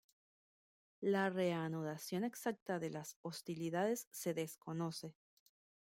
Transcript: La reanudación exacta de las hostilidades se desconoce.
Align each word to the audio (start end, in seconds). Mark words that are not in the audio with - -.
La 1.01 1.29
reanudación 1.29 2.23
exacta 2.23 2.79
de 2.79 2.89
las 2.89 3.17
hostilidades 3.21 4.07
se 4.09 4.33
desconoce. 4.33 5.13